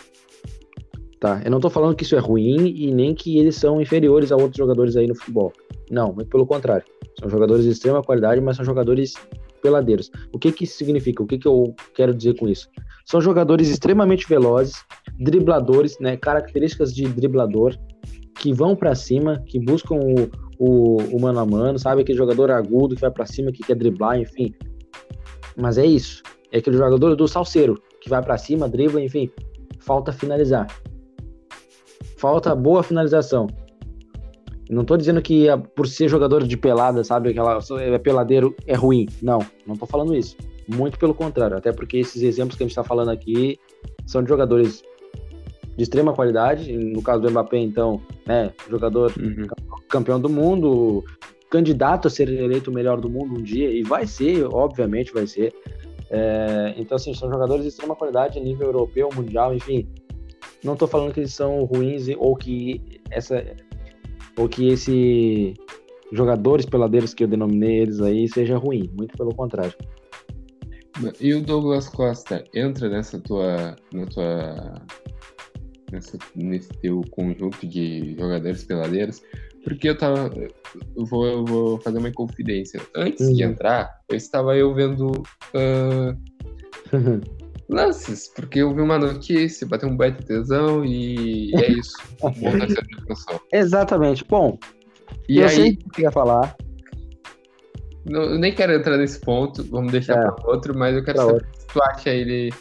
[1.20, 1.42] Tá?
[1.44, 4.36] Eu não tô falando que isso é ruim e nem que eles são inferiores a
[4.36, 5.52] outros jogadores aí no futebol.
[5.90, 6.84] Não, muito pelo contrário.
[7.18, 9.14] São jogadores de extrema qualidade, mas são jogadores
[9.60, 10.10] peladeiros.
[10.32, 11.22] O que que isso significa?
[11.22, 12.68] O que que eu quero dizer com isso?
[13.04, 14.84] São jogadores extremamente velozes,
[15.18, 16.16] dribladores, né?
[16.16, 17.76] Características de driblador,
[18.38, 22.02] que vão para cima, que buscam o, o, o, mano a mano, sabe?
[22.02, 24.54] Aquele jogador agudo que vai para cima, que quer driblar, enfim.
[25.56, 26.22] Mas é isso.
[26.52, 29.28] É aquele jogador do salseiro, que vai para cima, dribla, enfim.
[29.80, 30.66] Falta finalizar.
[32.18, 33.46] Falta boa finalização.
[34.68, 39.06] Não tô dizendo que por ser jogador de pelada, sabe, aquela é peladeiro é ruim.
[39.22, 40.36] Não, não tô falando isso.
[40.68, 43.58] Muito pelo contrário, até porque esses exemplos que a gente tá falando aqui
[44.04, 44.82] são de jogadores
[45.76, 46.76] de extrema qualidade.
[46.76, 49.46] No caso do Mbappé, então, né, jogador uhum.
[49.88, 51.04] campeão do mundo,
[51.48, 55.26] candidato a ser eleito o melhor do mundo um dia, e vai ser, obviamente vai
[55.26, 55.54] ser.
[56.10, 59.88] É, então, assim, são jogadores de extrema qualidade a nível europeu, mundial, enfim.
[60.62, 63.44] Não estou falando que eles são ruins ou que essa
[64.36, 65.54] ou que esse
[66.12, 69.74] jogadores peladeiros que eu denominei eles aí seja ruim, muito pelo contrário.
[71.20, 74.74] E o Douglas Costa entra nessa tua, na tua
[75.92, 79.22] nessa, nesse teu conjunto de jogadores peladeiros,
[79.62, 80.30] porque eu tava.
[80.96, 82.80] Eu vou, eu vou fazer uma confidência.
[82.96, 83.34] Antes uhum.
[83.34, 86.16] de entrar, eu estava eu vendo uh,
[87.68, 91.96] lances, porque eu vi uma notícia, bateu um baita tesão e é isso.
[93.52, 94.24] Exatamente.
[94.24, 94.58] Bom,
[95.28, 96.56] e eu aí, sei que ia falar.
[98.04, 100.30] Não, eu nem quero entrar nesse ponto, vamos deixar é.
[100.30, 101.60] para outro, mas eu quero pra saber outro.
[101.60, 102.52] se tu acha ele,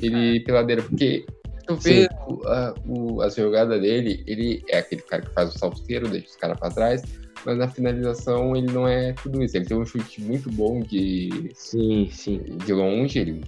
[0.00, 1.26] ele peladeiro, porque
[1.66, 5.58] Tu vê o, a, o, as jogadas dele, ele é aquele cara que faz o
[5.58, 7.02] salteiro, deixa os caras pra trás,
[7.44, 9.56] mas na finalização ele não é tudo isso.
[9.56, 11.50] Ele tem um chute muito bom de.
[11.54, 12.38] Sim, sim.
[12.64, 13.40] De longe, ele,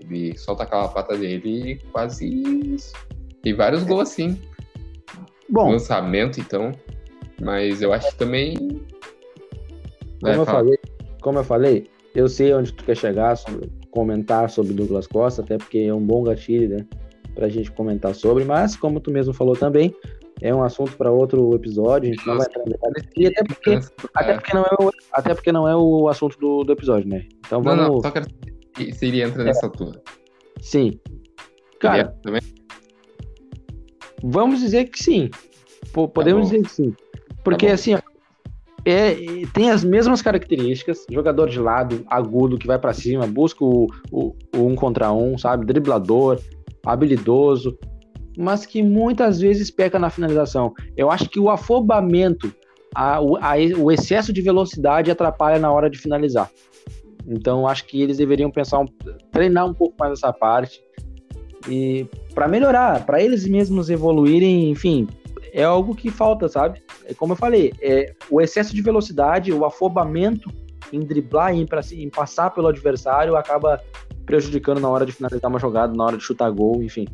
[0.00, 2.76] ele solta aquela pata dele e quase.
[3.42, 4.40] Tem vários gols assim.
[5.48, 5.70] Bom.
[5.72, 6.72] Lançamento, então.
[7.40, 8.56] Mas eu acho que também.
[10.20, 10.78] Como, eu, falei,
[11.20, 15.58] como eu falei, eu sei onde tu quer chegar, sobre, comentar sobre Douglas Costa, até
[15.58, 16.86] porque é um bom gatilho, né?
[17.34, 19.94] para a gente comentar sobre, mas como tu mesmo falou também,
[20.44, 22.64] é um assunto para outro episódio, a gente não vai entrar.
[23.16, 23.80] E até porque,
[24.14, 27.26] até porque, não, é o, até porque não é o assunto do, do episódio, né?
[27.38, 27.86] Então vamos.
[27.86, 28.26] Não, não, só quero
[28.76, 29.68] se ele entra nessa é.
[29.68, 30.02] altura.
[30.60, 31.00] Sim.
[31.80, 32.14] Cara.
[32.22, 32.42] Também?
[34.22, 35.30] Vamos dizer que sim.
[36.12, 36.94] podemos tá dizer que sim.
[37.42, 37.94] Porque tá assim,
[38.84, 39.14] é,
[39.54, 44.36] tem as mesmas características, jogador de lado, agudo, que vai para cima, busca o, o,
[44.54, 45.64] o, um contra um, sabe?
[45.64, 46.38] Driblador,
[46.84, 47.78] habilidoso,
[48.36, 50.72] mas que muitas vezes peca na finalização.
[50.96, 52.52] Eu acho que o afobamento,
[52.94, 56.50] a, a, o excesso de velocidade atrapalha na hora de finalizar.
[57.26, 58.86] Então, acho que eles deveriam pensar, um,
[59.30, 60.80] treinar um pouco mais essa parte
[61.68, 65.06] e para melhorar, para eles mesmos evoluírem, enfim,
[65.52, 66.82] é algo que falta, sabe?
[67.06, 70.50] É como eu falei, é, o excesso de velocidade, o afobamento
[70.92, 73.80] em driblar, em, em passar pelo adversário, acaba
[74.26, 77.06] prejudicando na hora de finalizar uma jogada, na hora de chutar gol, enfim.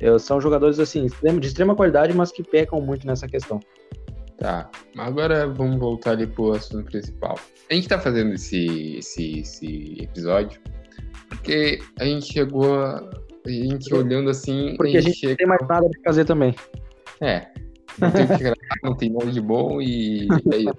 [0.00, 3.60] Eu, são jogadores assim, de extrema qualidade, mas que pecam muito nessa questão.
[4.38, 7.38] Tá, agora vamos voltar ali pro assunto principal.
[7.70, 10.60] A gente tá fazendo esse, esse, esse episódio
[11.32, 13.10] porque a gente chegou a,
[13.46, 14.74] a gente olhando assim.
[14.76, 15.30] Porque a gente, a gente chega...
[15.30, 16.54] não tem mais nada pra fazer também.
[17.20, 17.46] É.
[17.98, 20.78] Não tem que gravar, não tem nada de bom e é isso.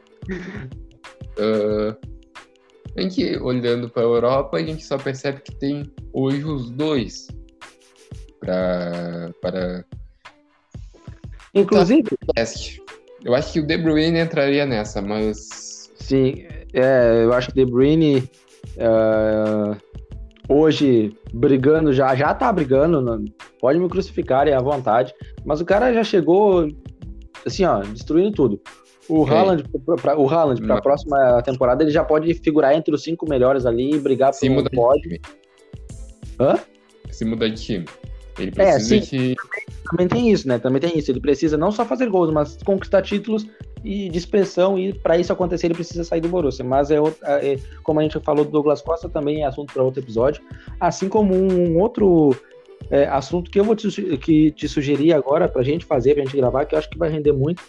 [1.38, 1.96] Uh,
[2.98, 7.28] a gente olhando para a Europa, a gente só percebe que tem hoje os dois
[8.44, 9.86] para para
[11.54, 12.10] inclusive
[13.24, 17.66] eu acho que o De Bruyne entraria nessa, mas sim, é, eu acho que De
[17.66, 18.30] Bruyne
[18.78, 19.78] uh,
[20.50, 23.24] hoje brigando já já tá brigando, não,
[23.62, 25.14] pode me crucificarem à vontade,
[25.46, 26.68] mas o cara já chegou
[27.46, 28.62] assim, ó, destruindo tudo.
[29.10, 29.66] O Haaland,
[30.02, 33.66] pra, o Haaland para a próxima temporada, ele já pode figurar entre os cinco melhores
[33.66, 35.20] ali e brigar Se muda pódio.
[36.40, 36.58] Hã?
[37.12, 37.86] Se mudar de time.
[38.38, 39.36] Ele é, precisa é, sim, de...
[39.36, 40.60] também, também, tem isso, né?
[40.60, 41.12] Também tem isso.
[41.12, 43.46] Ele precisa não só fazer gols, mas conquistar títulos
[43.84, 44.78] e de expressão.
[44.78, 46.66] E para isso acontecer, ele precisa sair do Borussia.
[46.66, 50.02] Mas é, é, como a gente falou do Douglas Costa, também é assunto para outro
[50.02, 50.42] episódio.
[50.80, 52.36] Assim como um outro
[52.90, 56.24] é, assunto que eu vou te, que te sugerir agora para a gente fazer, para
[56.24, 57.64] a gente gravar, que eu acho que vai render muito,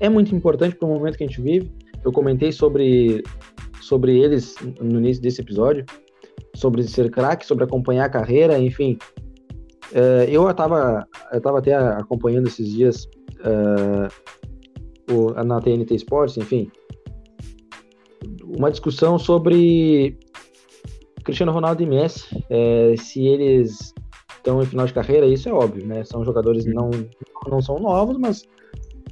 [0.00, 1.70] é muito importante para o momento que a gente vive.
[2.04, 3.22] Eu comentei sobre,
[3.80, 5.84] sobre eles no início desse episódio,
[6.54, 8.98] sobre ser craque, sobre acompanhar a carreira, enfim.
[9.92, 13.08] Uh, eu estava eu tava até acompanhando esses dias
[13.40, 14.08] uh,
[15.12, 16.70] o, na TNT Sports, enfim,
[18.44, 20.18] uma discussão sobre
[21.24, 23.94] Cristiano Ronaldo e Messi, é, se eles
[24.36, 26.04] estão em final de carreira, isso é óbvio, né?
[26.04, 26.90] São jogadores não
[27.48, 28.44] não são novos, mas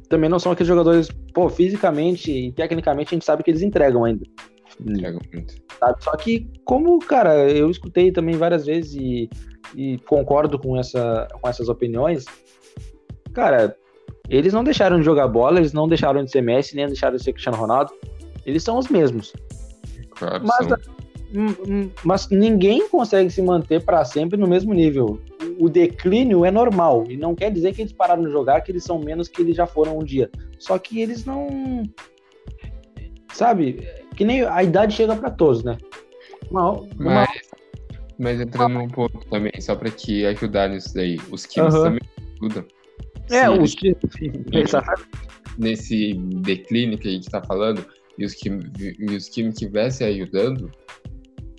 [0.09, 4.05] também não são aqueles jogadores, pô, fisicamente e tecnicamente a gente sabe que eles entregam
[4.05, 4.25] ainda.
[4.81, 5.55] Entregam muito.
[5.79, 6.03] Sabe?
[6.03, 9.31] Só que, como, cara, eu escutei também várias vezes e,
[9.75, 12.25] e concordo com, essa, com essas opiniões,
[13.33, 13.77] cara,
[14.29, 17.23] eles não deixaram de jogar bola, eles não deixaram de ser Messi, nem deixaram de
[17.23, 17.93] ser Cristiano Ronaldo.
[18.47, 19.33] Eles são os mesmos.
[20.11, 20.67] Claro, mas,
[21.35, 25.21] hum, hum, mas ninguém consegue se manter para sempre no mesmo nível
[25.59, 27.05] o declínio é normal.
[27.09, 29.57] E não quer dizer que eles pararam de jogar, que eles são menos que eles
[29.57, 30.31] já foram um dia.
[30.59, 31.83] Só que eles não.
[33.33, 33.87] Sabe?
[34.17, 35.77] Que nem a idade chega para todos, né?
[36.51, 36.87] Uma, uma...
[36.99, 37.29] Mas,
[38.19, 41.19] mas entrando num ponto também, só para te ajudar nisso daí.
[41.31, 41.83] Os times uhum.
[41.83, 42.01] também
[42.41, 42.65] ajudam.
[43.31, 43.97] É, Se os times.
[45.57, 47.85] Nesse declínio que a gente tá falando,
[48.19, 50.71] e os, e os times estivessem ajudando.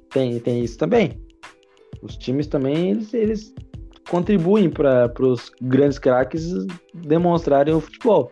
[0.10, 1.20] Tem, tem isso também.
[2.02, 3.54] Os times também, eles, eles
[4.10, 6.52] contribuem para os grandes craques
[6.94, 8.32] demonstrarem o futebol.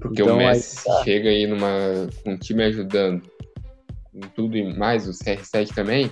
[0.00, 1.04] Porque então, o Messi aí, tá.
[1.04, 3.22] chega aí numa, com um time ajudando,
[4.12, 6.10] com tudo e mais, o CR7 também,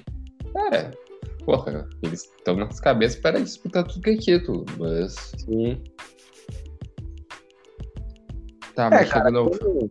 [0.53, 0.91] cara,
[1.49, 5.15] porra, eles estão nas cabeças para disputar tudo que é título, mas...
[5.39, 5.83] Sim.
[8.75, 9.91] Tá, é, mas cara, chegando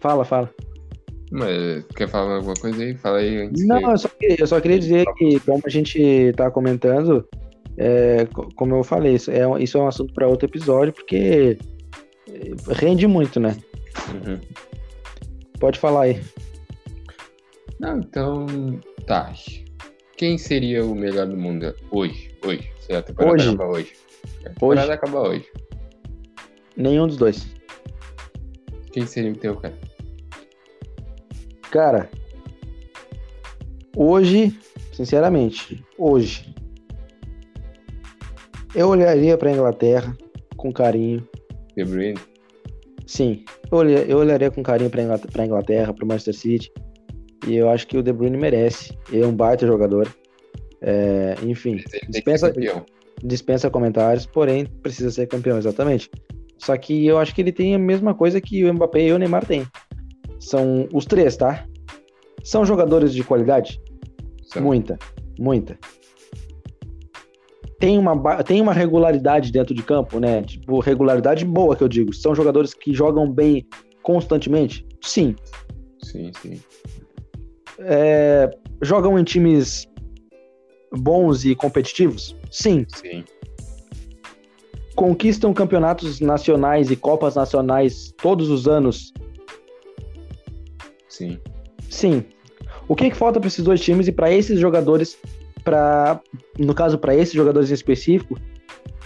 [0.00, 0.50] Fala, fala.
[1.30, 2.96] Mas quer falar alguma coisa aí?
[2.96, 3.66] Fala aí antes.
[3.66, 3.84] Não, que...
[3.84, 7.28] eu, só queria, eu só queria dizer que, como a gente tá comentando,
[7.76, 11.58] é, como eu falei, isso é, isso é um assunto para outro episódio, porque
[12.80, 13.54] rende muito, né?
[14.08, 14.40] Uhum.
[15.60, 16.22] Pode falar aí.
[17.78, 18.46] Não, então,
[19.06, 19.30] tá.
[20.22, 22.30] Quem seria o melhor do mundo hoje?
[22.46, 22.70] Hoje.
[22.78, 23.48] Se a temporada hoje.
[23.48, 23.92] acaba hoje.
[24.22, 24.92] A temporada hoje.
[24.92, 25.46] acaba hoje.
[26.76, 27.52] Nenhum dos dois.
[28.92, 29.76] Quem seria o teu, cara?
[31.72, 32.08] Cara,
[33.96, 34.56] hoje,
[34.92, 36.54] sinceramente, hoje,
[38.76, 40.16] eu olharia para Inglaterra
[40.56, 41.28] com carinho.
[41.76, 42.20] De Bruyne?
[43.08, 46.72] Sim, eu, olharia, eu olharia com carinho para Inglaterra, para Manchester City.
[47.46, 48.96] E eu acho que o De Bruyne merece.
[49.10, 50.08] Ele é um baita jogador.
[50.80, 52.52] É, enfim, dispensa,
[53.22, 56.10] dispensa comentários, porém precisa ser campeão, exatamente.
[56.58, 59.18] Só que eu acho que ele tem a mesma coisa que o Mbappé e o
[59.18, 59.66] Neymar têm.
[60.40, 61.66] São os três, tá?
[62.42, 63.80] São jogadores de qualidade?
[64.44, 64.62] São.
[64.62, 64.98] Muita,
[65.38, 65.78] muita
[67.82, 70.40] tem uma, tem uma regularidade dentro de campo, né?
[70.42, 72.12] Tipo, regularidade boa que eu digo.
[72.12, 73.66] São jogadores que jogam bem
[74.04, 74.86] constantemente?
[75.00, 75.34] Sim.
[76.00, 76.60] Sim, sim.
[77.78, 78.50] É,
[78.82, 79.86] jogam em times
[80.92, 82.36] bons e competitivos?
[82.50, 82.86] Sim.
[82.94, 83.24] Sim.
[84.94, 89.12] Conquistam campeonatos nacionais e copas nacionais todos os anos?
[91.08, 91.38] Sim.
[91.88, 92.24] Sim.
[92.88, 95.18] O que, que falta para esses dois times e para esses jogadores
[95.64, 96.20] para,
[96.58, 98.38] no caso, para esses jogadores em específico,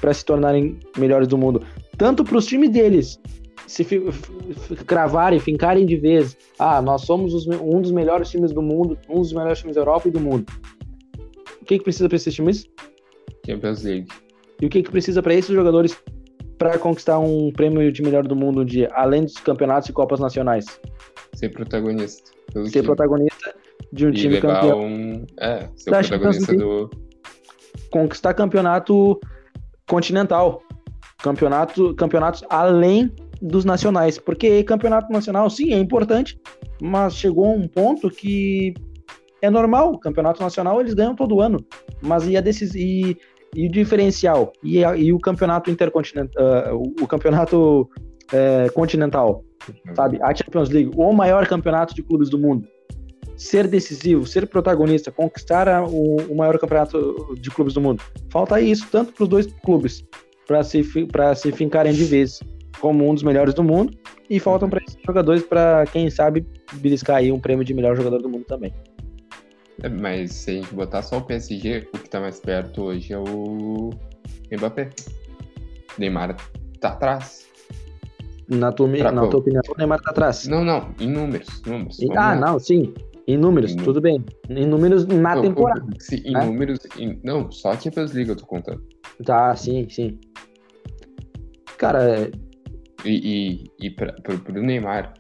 [0.01, 1.63] para se tornarem melhores do mundo.
[1.97, 3.19] Tanto para os times deles
[3.67, 3.85] se
[4.87, 6.37] cravarem, fincarem de vez.
[6.59, 9.83] Ah, nós somos os, um dos melhores times do mundo, um dos melhores times da
[9.83, 10.47] Europa e do mundo.
[11.61, 12.67] O que, que precisa para esses times?
[13.45, 14.07] Champions League.
[14.61, 16.01] E o que, que precisa para esses jogadores
[16.57, 20.21] para conquistar um prêmio de melhor do mundo um dia, além dos campeonatos e copas
[20.21, 20.65] nacionais?
[21.35, 22.31] Ser protagonista.
[22.53, 22.85] Ser time.
[22.85, 23.55] protagonista
[23.93, 24.81] de um e time campeão.
[24.81, 25.27] Um...
[25.39, 26.91] É, ser o protagonista do.
[27.91, 29.21] Conquistar campeonato
[29.89, 30.63] continental.
[31.19, 34.19] Campeonato, campeonatos além dos nacionais.
[34.19, 36.39] Porque campeonato nacional, sim, é importante,
[36.81, 38.75] mas chegou um ponto que
[39.43, 39.93] é normal.
[39.93, 41.59] O campeonato nacional eles ganham todo ano.
[42.01, 42.75] Mas e a decis...
[42.75, 43.17] e,
[43.55, 44.53] e o diferencial?
[44.63, 46.75] E, a, e o campeonato intercontinental?
[46.75, 49.45] Uh, o, campeonato uh, continental?
[49.95, 50.19] Sabe?
[50.23, 52.67] A Champions League, o maior campeonato de clubes do mundo.
[53.37, 58.03] Ser decisivo, ser protagonista, conquistar a, o, o maior campeonato de clubes do mundo.
[58.31, 60.05] Falta isso tanto para os dois clubes,
[60.47, 60.83] para se,
[61.37, 62.41] se fincarem de vez
[62.81, 63.97] como um dos melhores do mundo,
[64.29, 68.21] e faltam para esses jogadores para, quem sabe, beliscar aí um prêmio de melhor jogador
[68.21, 68.73] do mundo também.
[69.83, 73.13] É, mas se a gente botar só o PSG, o que tá mais perto hoje
[73.13, 73.91] é o
[74.51, 74.91] Mbappé.
[75.99, 76.37] Neymar
[76.81, 77.47] tá atrás.
[78.49, 80.47] Na tua, na tua opinião, o Neymar tá atrás?
[80.47, 81.63] Não, não, em números.
[81.67, 82.37] números e, ah, lá.
[82.37, 82.95] não, sim.
[83.27, 84.25] Em números, em tudo bem.
[84.49, 85.85] Em números na não, temporada.
[85.99, 86.45] Sim, em né?
[86.45, 86.79] números.
[86.97, 88.81] Em, não, só a Champions League eu tô contando.
[89.25, 90.21] Tá, sim, sim.
[91.77, 92.31] Cara.
[93.07, 95.15] E, e, e pra, pro, pro Neymar,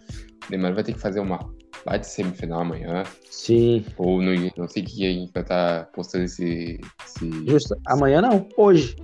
[0.46, 1.38] o Neymar vai ter que fazer uma
[1.86, 3.04] vai de semifinal amanhã.
[3.30, 3.84] Sim.
[3.96, 7.46] Ou no, não sei o que a gente vai estar tá postando esse, esse.
[7.46, 7.76] Justo.
[7.86, 8.96] Amanhã não, hoje.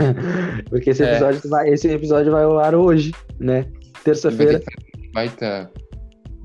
[0.70, 1.12] Porque esse é.
[1.12, 1.48] episódio, é.
[1.48, 3.70] vai, esse episódio vai ao ar hoje, né?
[4.02, 4.60] Terça-feira.
[5.12, 5.66] Vai estar.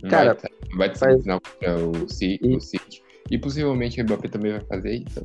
[0.01, 3.37] Tá, Cara, vai, tá, vai de semifinal contra o City, e...
[3.37, 5.23] possivelmente o Mbappé também vai fazer, então.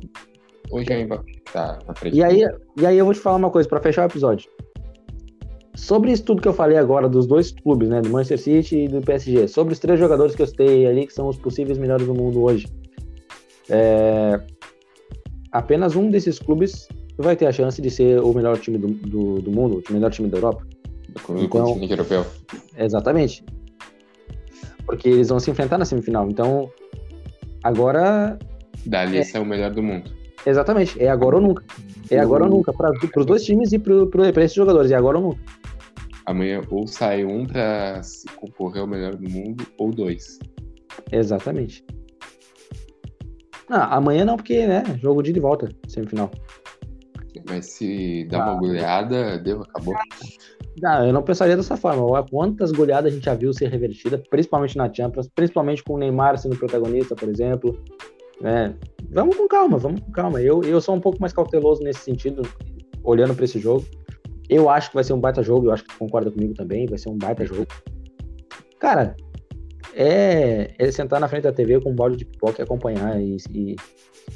[0.71, 2.17] Hoje é o Mbappé tá na frente.
[2.17, 2.41] E aí,
[2.77, 4.49] e aí eu vou te falar uma coisa para fechar o episódio.
[5.75, 8.87] Sobre isso tudo que eu falei agora dos dois clubes, né, do Manchester City e
[8.87, 12.07] do PSG, sobre os três jogadores que eu citei ali, que são os possíveis melhores
[12.07, 12.65] do mundo hoje,
[13.69, 14.39] é...
[15.51, 19.41] apenas um desses clubes vai ter a chance de ser o melhor time do, do,
[19.41, 20.65] do mundo, o melhor time da Europa.
[21.09, 22.25] Do então, continente europeu.
[22.77, 23.43] Exatamente.
[24.85, 26.29] Porque eles vão se enfrentar na semifinal.
[26.29, 26.69] Então,
[27.63, 28.37] agora.
[28.85, 29.25] Dali é...
[29.33, 30.11] é o melhor do mundo.
[30.45, 31.01] Exatamente.
[31.01, 31.63] É agora ou nunca.
[32.09, 32.73] É agora ou nunca.
[32.73, 34.91] Para os dois times e para esses jogadores.
[34.91, 35.39] É agora ou nunca.
[36.25, 38.01] Amanhã ou sai um para
[38.35, 40.39] concorrer ao melhor do mundo, ou dois.
[41.11, 41.85] Exatamente.
[43.69, 44.83] Ah, amanhã não, porque, né?
[45.01, 46.31] Jogo de, de volta, semifinal.
[47.49, 49.93] Mas se dá ah, uma goleada, deu, acabou.
[50.81, 52.23] Não, eu não pensaria dessa forma.
[52.29, 56.37] Quantas goleadas a gente já viu ser revertida, principalmente na Champions, principalmente com o Neymar
[56.37, 57.81] sendo protagonista, por exemplo.
[58.41, 58.75] Né?
[59.11, 60.41] Vamos com calma, vamos com calma.
[60.41, 62.41] Eu, eu sou um pouco mais cauteloso nesse sentido,
[63.03, 63.85] olhando para esse jogo.
[64.49, 66.85] Eu acho que vai ser um baita jogo, eu acho que tu concorda comigo também,
[66.85, 67.67] vai ser um baita jogo.
[68.79, 69.15] Cara,
[69.93, 73.37] é, é sentar na frente da TV com um balde de pipoca e acompanhar e,
[73.53, 73.75] e,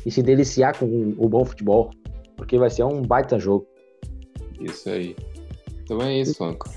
[0.05, 0.85] e se deliciar com
[1.17, 1.91] o bom futebol,
[2.35, 3.67] porque vai ser um baita jogo.
[4.59, 5.15] Isso aí.
[5.83, 6.69] Então é isso, Anco.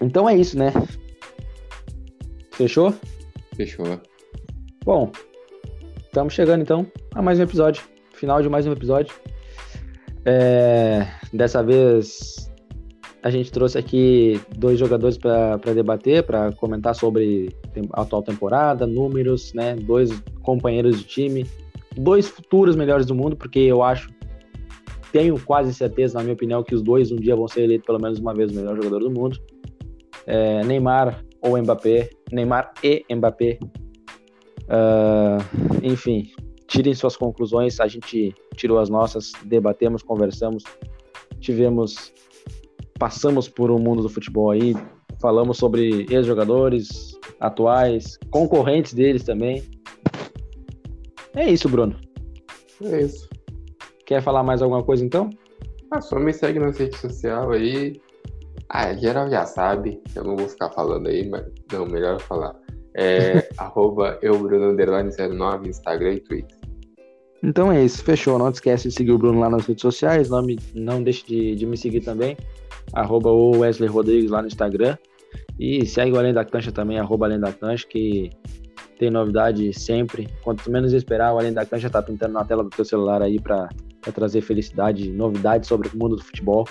[0.00, 0.72] Então é isso, né?
[2.52, 2.92] Fechou?
[3.56, 4.00] Fechou.
[4.84, 5.12] Bom,
[6.04, 7.84] estamos chegando então a mais um episódio.
[8.14, 9.14] Final de mais um episódio.
[10.24, 12.47] É, dessa vez
[13.22, 17.48] a gente trouxe aqui dois jogadores para debater, para comentar sobre
[17.92, 19.74] a atual temporada, números, né?
[19.74, 20.10] Dois
[20.42, 21.46] companheiros de time,
[21.96, 24.08] dois futuros melhores do mundo, porque eu acho,
[25.12, 28.00] tenho quase certeza, na minha opinião, que os dois um dia vão ser eleitos pelo
[28.00, 29.38] menos uma vez o melhor jogador do mundo.
[30.26, 33.58] É, Neymar ou Mbappé, Neymar e Mbappé.
[34.68, 35.40] Uh,
[35.82, 36.30] enfim,
[36.66, 37.80] tirem suas conclusões.
[37.80, 40.62] A gente tirou as nossas, debatemos, conversamos,
[41.40, 42.12] tivemos
[42.98, 44.74] passamos por um mundo do futebol aí,
[45.20, 49.62] falamos sobre ex-jogadores atuais, concorrentes deles também.
[51.34, 51.96] É isso, Bruno.
[52.82, 53.28] É isso.
[54.06, 55.30] Quer falar mais alguma coisa então?
[55.90, 58.00] Ah, só me segue na rede social aí.
[58.68, 60.00] Ah, geral já sabe.
[60.14, 62.54] Eu não vou ficar falando aí, mas não, melhor falar.
[62.94, 66.58] É arroba eubruno09, Instagram e Twitter.
[67.42, 68.38] Então é isso, fechou.
[68.38, 70.28] Não esquece de seguir o Bruno lá nas redes sociais.
[70.28, 72.36] Não, me, não deixe de, de me seguir também
[72.92, 74.96] arroba o Wesley Rodrigues lá no Instagram.
[75.58, 78.30] E segue o Além da Cancha também, arroba Além da Cancha, que
[78.98, 80.28] tem novidade sempre.
[80.42, 83.40] Quanto menos esperar, o Além da Cancha tá pintando na tela do teu celular aí
[83.40, 83.68] para
[84.14, 86.66] trazer felicidade, novidade sobre o mundo do futebol.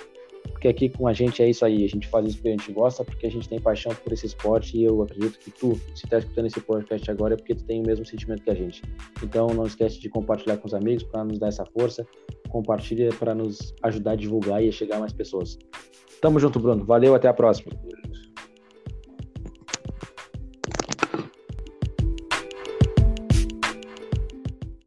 [0.52, 2.72] Porque aqui com a gente é isso aí, a gente faz isso porque a gente
[2.72, 6.06] gosta, porque a gente tem paixão por esse esporte e eu acredito que tu, se
[6.06, 8.82] está escutando esse podcast agora, é porque tu tem o mesmo sentimento que a gente.
[9.22, 12.08] Então não esquece de compartilhar com os amigos para nos dar essa força,
[12.50, 15.60] compartilha para nos ajudar a divulgar e a chegar a mais pessoas.
[16.22, 16.84] Tamo junto, Bruno.
[16.86, 17.72] Valeu, até a próxima.